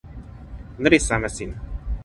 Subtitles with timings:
[0.79, 1.55] ona li sama sina.